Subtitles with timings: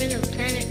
[0.00, 0.69] in the children planet